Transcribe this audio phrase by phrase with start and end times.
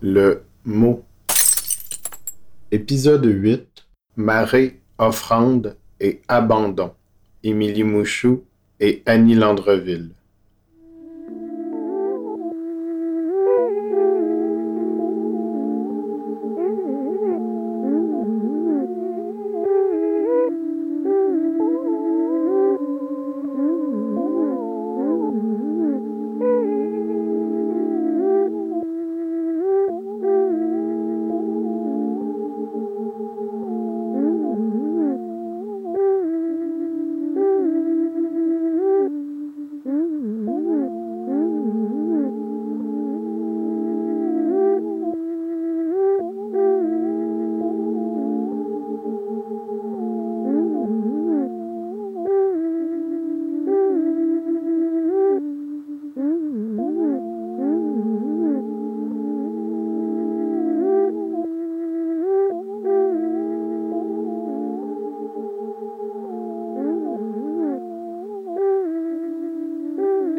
[0.00, 1.04] Le mot.
[2.70, 3.66] Épisode 8.
[4.14, 6.92] Marée, offrande et abandon.
[7.42, 8.44] Émilie Mouchou
[8.78, 10.10] et Annie Landreville.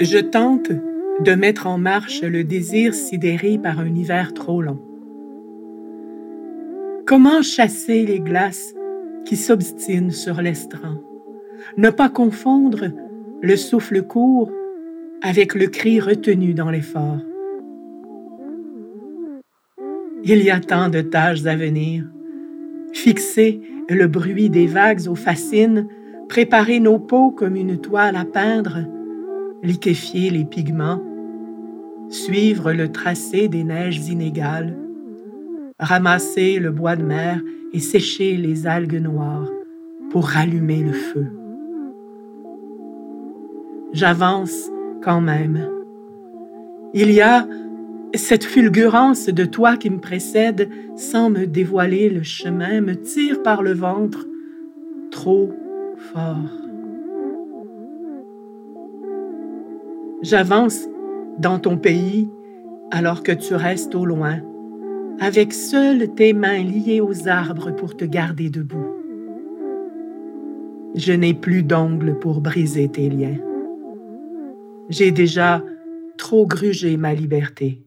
[0.00, 4.78] Je tente de mettre en marche le désir sidéré par un hiver trop long.
[7.04, 8.74] Comment chasser les glaces
[9.24, 11.02] qui s'obstinent sur l'estran?
[11.76, 12.92] Ne pas confondre
[13.42, 14.52] le souffle court
[15.20, 17.18] avec le cri retenu dans l'effort.
[20.22, 22.04] Il y a tant de tâches à venir.
[22.92, 25.88] Fixer le bruit des vagues aux fascines,
[26.28, 28.84] préparer nos peaux comme une toile à peindre,
[29.62, 31.02] liquéfier les pigments,
[32.08, 34.76] suivre le tracé des neiges inégales,
[35.78, 37.40] ramasser le bois de mer
[37.72, 39.48] et sécher les algues noires
[40.10, 41.26] pour rallumer le feu.
[43.92, 44.70] J'avance
[45.02, 45.68] quand même.
[46.94, 47.46] Il y a
[48.14, 53.62] cette fulgurance de toi qui me précède sans me dévoiler le chemin, me tire par
[53.62, 54.26] le ventre
[55.10, 55.52] trop
[56.12, 56.67] fort.
[60.22, 60.88] J'avance
[61.38, 62.28] dans ton pays
[62.90, 64.40] alors que tu restes au loin,
[65.20, 68.86] avec seules tes mains liées aux arbres pour te garder debout.
[70.96, 73.38] Je n'ai plus d'ongles pour briser tes liens.
[74.88, 75.62] J'ai déjà
[76.16, 77.84] trop grugé ma liberté.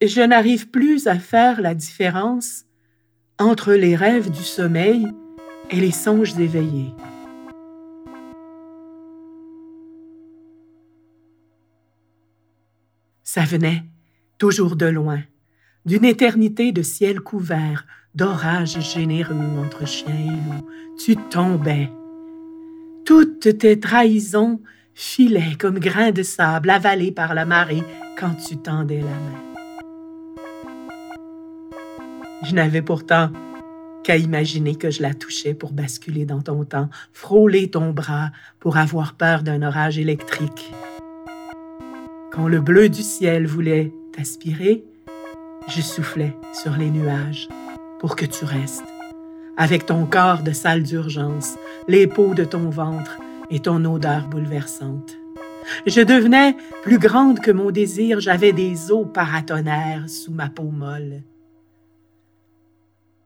[0.00, 2.66] Je n'arrive plus à faire la différence
[3.40, 5.08] entre les rêves du sommeil
[5.70, 6.94] et les songes éveillés.
[13.38, 13.84] Ça venait,
[14.38, 15.20] toujours de loin,
[15.86, 20.68] d'une éternité de ciel couvert, d'orages généreux entre chien et loup.
[20.98, 21.88] Tu tombais.
[23.06, 24.60] Toutes tes trahisons
[24.92, 27.84] filaient comme grains de sable avalés par la marée
[28.18, 29.38] quand tu tendais la main.
[32.42, 33.30] Je n'avais pourtant
[34.02, 38.78] qu'à imaginer que je la touchais pour basculer dans ton temps, frôler ton bras pour
[38.78, 40.72] avoir peur d'un orage électrique.
[42.38, 44.84] Quand le bleu du ciel voulait t'aspirer,
[45.66, 47.48] je soufflais sur les nuages
[47.98, 48.84] pour que tu restes,
[49.56, 51.56] avec ton corps de salle d'urgence,
[51.88, 53.18] les peaux de ton ventre
[53.50, 55.18] et ton odeur bouleversante.
[55.84, 56.54] Je devenais
[56.84, 61.24] plus grande que mon désir, j'avais des eaux paratonnerres sous ma peau molle.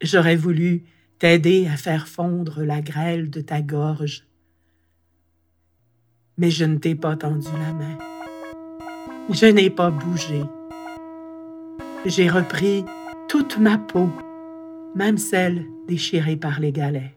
[0.00, 0.84] J'aurais voulu
[1.18, 4.26] t'aider à faire fondre la grêle de ta gorge,
[6.38, 8.11] mais je ne t'ai pas tendu la main.
[9.30, 10.42] Je n'ai pas bougé.
[12.04, 12.84] J'ai repris
[13.28, 14.08] toute ma peau,
[14.96, 17.14] même celle déchirée par les galets.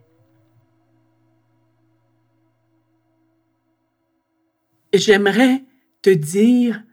[4.94, 5.64] J'aimerais
[6.04, 6.84] te dire,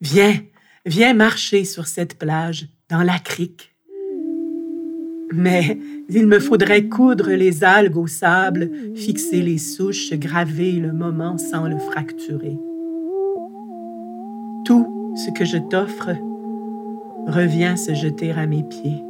[0.00, 0.40] viens,
[0.84, 3.74] viens marcher sur cette plage, dans la crique.
[5.32, 5.78] Mais
[6.08, 11.66] il me faudrait coudre les algues au sable, fixer les souches, graver le moment sans
[11.66, 12.58] le fracturer
[14.66, 16.10] tout ce que je t'offre
[17.28, 19.02] revient se jeter à mes pieds.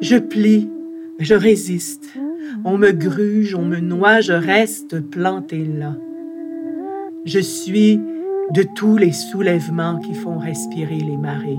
[0.00, 0.70] Je plie,
[1.18, 2.10] je résiste,
[2.64, 5.96] on me gruge, on me noie, je reste planté là.
[7.24, 7.98] Je suis
[8.52, 11.58] de tous les soulèvements qui font respirer les marées.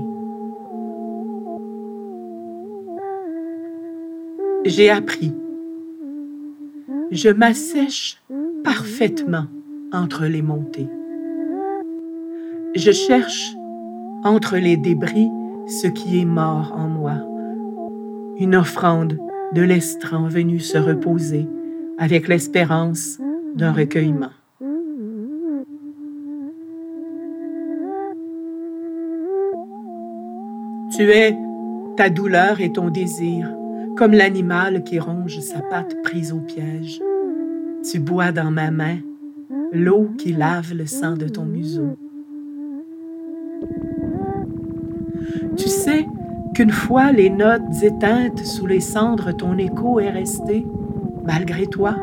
[4.64, 5.32] J'ai appris.
[7.10, 8.22] Je m'assèche
[8.62, 9.46] parfaitement
[9.92, 10.88] entre les montées.
[12.74, 13.56] Je cherche
[14.22, 15.28] entre les débris
[15.66, 17.14] ce qui est mort en moi,
[18.38, 19.18] une offrande
[19.54, 21.48] de l'estran venu se reposer
[21.98, 23.18] avec l'espérance
[23.56, 24.30] d'un recueillement.
[30.96, 31.36] Tu es
[31.96, 33.52] ta douleur et ton désir,
[33.96, 37.02] comme l'animal qui ronge sa patte prise au piège.
[37.90, 38.98] Tu bois dans ma main
[39.72, 41.96] l'eau qui lave le sang de ton museau.
[45.60, 46.06] Tu sais
[46.54, 50.64] qu'une fois les notes éteintes sous les cendres, ton écho est resté,
[51.26, 51.96] malgré toi?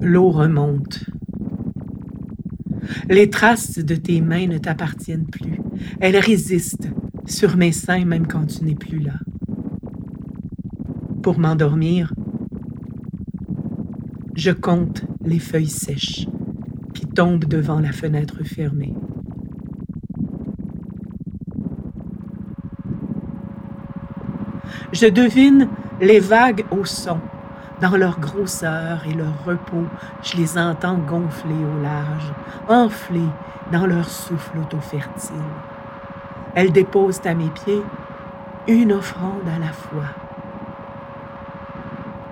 [0.00, 1.04] L'eau remonte.
[3.08, 5.60] Les traces de tes mains ne t'appartiennent plus.
[5.98, 6.92] Elles résistent
[7.24, 9.14] sur mes seins même quand tu n'es plus là.
[11.24, 12.14] Pour m'endormir,
[14.36, 16.28] je compte les feuilles sèches
[16.96, 18.94] qui tombent devant la fenêtre fermée.
[24.92, 25.68] Je devine
[26.00, 27.20] les vagues au son
[27.82, 29.84] dans leur grosseur et leur repos,
[30.22, 32.32] je les entends gonfler au large,
[32.66, 33.28] enfler
[33.70, 35.36] dans leur souffle auto-fertile.
[36.54, 37.82] Elles déposent à mes pieds
[38.66, 40.08] une offrande à la fois.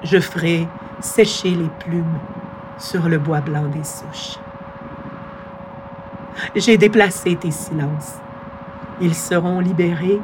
[0.03, 0.67] Je ferai
[1.01, 2.19] sécher les plumes
[2.79, 4.39] sur le bois blanc des souches.
[6.55, 8.19] J'ai déplacé tes silences.
[9.01, 10.21] Ils seront libérés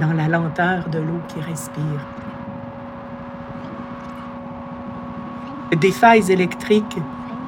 [0.00, 2.06] dans la lenteur de l'eau qui respire.
[5.76, 6.98] Des failles électriques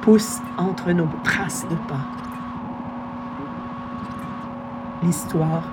[0.01, 2.05] poussent entre nos traces de pas.
[5.03, 5.63] L'histoire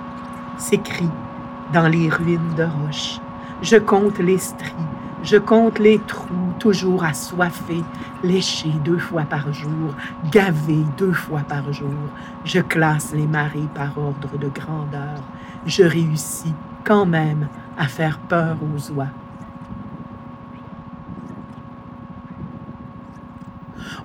[0.59, 1.11] s'écrit
[1.73, 3.21] dans les ruines de roches.
[3.62, 4.73] Je compte les stries,
[5.22, 7.84] je compte les trous, toujours assoiffés,
[8.24, 9.94] léchés deux fois par jour,
[10.30, 11.88] gavés deux fois par jour.
[12.44, 15.22] Je classe les marées par ordre de grandeur.
[15.66, 16.54] Je réussis
[16.84, 17.48] quand même
[17.78, 19.08] à faire peur aux oies.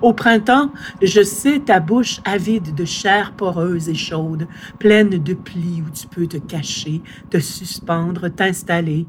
[0.02, 0.72] Au printemps,
[1.02, 4.48] je sais ta bouche avide de chair poreuse et chaude,
[4.78, 9.08] pleine de plis où tu peux te cacher, te suspendre, t'installer.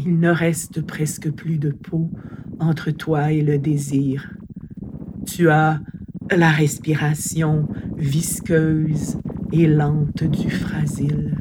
[0.00, 2.12] Il ne reste presque plus de peau
[2.60, 4.30] entre toi et le désir.
[5.26, 5.80] Tu as
[6.30, 7.66] la respiration
[7.96, 9.18] visqueuse
[9.50, 11.36] et lente du frasile.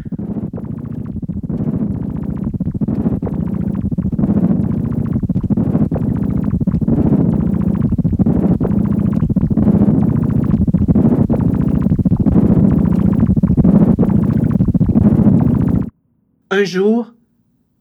[16.49, 17.13] Un jour,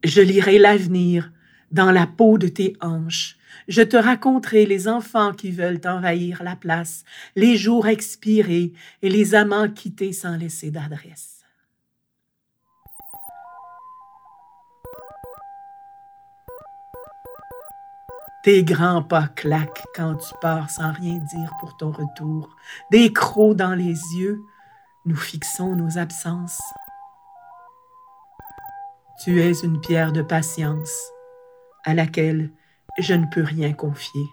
[0.04, 1.32] je lirai l'avenir
[1.72, 3.36] dans la peau de tes hanches.
[3.68, 7.04] Je te raconterai les enfants qui veulent envahir la place,
[7.34, 8.72] les jours expirés
[9.02, 11.36] et les amants quittés sans laisser d'adresse.
[18.44, 22.54] Tes grands pas claquent quand tu pars sans rien dire pour ton retour.
[22.92, 24.40] Des crocs dans les yeux,
[25.04, 26.60] nous fixons nos absences.
[29.24, 31.10] Tu es une pierre de patience
[31.84, 32.50] à laquelle
[32.98, 34.24] je ne peux rien confier.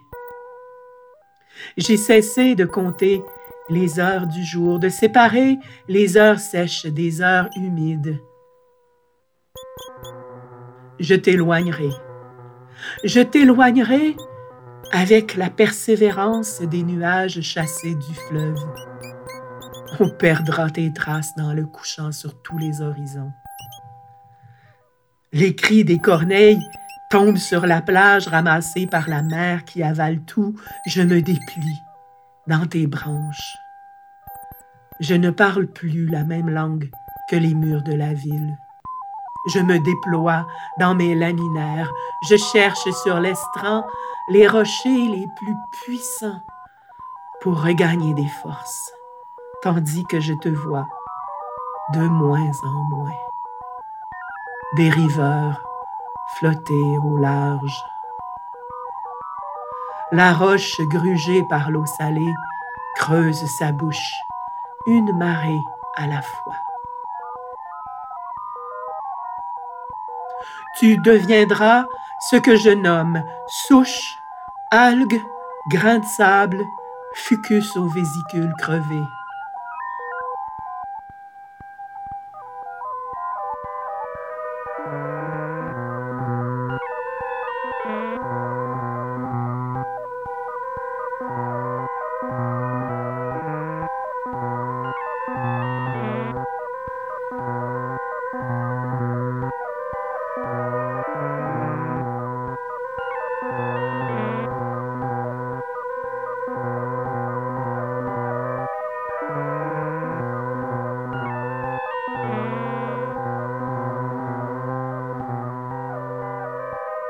[1.78, 3.22] J'ai cessé de compter
[3.70, 5.56] les heures du jour, de séparer
[5.88, 8.20] les heures sèches des heures humides.
[11.00, 11.90] Je t'éloignerai.
[13.04, 14.16] Je t'éloignerai
[14.92, 18.58] avec la persévérance des nuages chassés du fleuve.
[19.98, 23.32] On perdra tes traces dans le couchant sur tous les horizons.
[25.34, 26.70] Les cris des corneilles
[27.10, 30.54] tombent sur la plage ramassée par la mer qui avale tout.
[30.86, 31.82] Je me déplie
[32.46, 33.56] dans tes branches.
[35.00, 36.88] Je ne parle plus la même langue
[37.28, 38.56] que les murs de la ville.
[39.52, 40.46] Je me déploie
[40.78, 41.92] dans mes laminaires.
[42.30, 43.84] Je cherche sur l'estran
[44.30, 46.42] les rochers les plus puissants
[47.42, 48.92] pour regagner des forces,
[49.62, 50.86] tandis que je te vois
[51.92, 53.33] de moins en moins
[54.76, 55.62] des riveurs
[56.36, 57.84] flotter au large.
[60.10, 62.34] La roche grugée par l'eau salée
[62.96, 64.12] creuse sa bouche,
[64.86, 65.62] une marée
[65.96, 66.56] à la fois.
[70.78, 71.84] Tu deviendras
[72.30, 74.18] ce que je nomme souche,
[74.72, 75.20] algue,
[75.70, 76.64] grain de sable,
[77.14, 79.06] fucus aux vésicules crevées.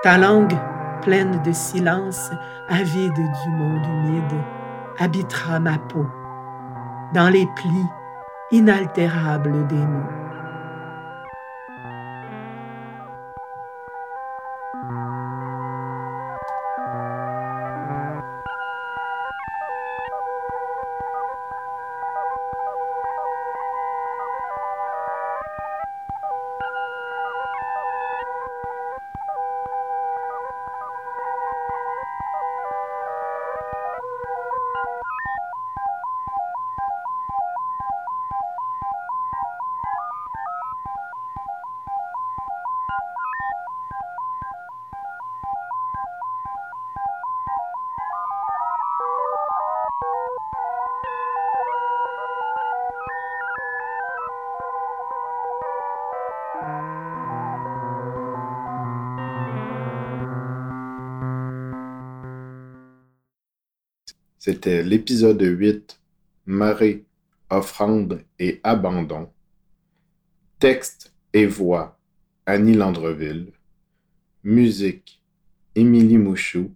[0.05, 0.53] Ta langue,
[1.01, 2.31] pleine de silence,
[2.69, 4.39] avide du monde humide,
[4.99, 6.05] habitera ma peau,
[7.15, 7.87] dans les plis
[8.51, 10.44] inaltérables des mots.
[64.47, 65.99] C'était l'épisode 8,
[66.45, 67.07] Marée,
[67.49, 69.31] offrande et abandon.
[70.59, 71.99] Texte et voix,
[72.45, 73.55] Annie Landreville.
[74.43, 75.23] Musique,
[75.75, 76.75] Émilie Mouchou.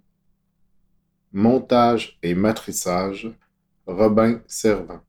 [1.30, 3.30] Montage et matrissage,
[3.86, 5.02] Robin Servant.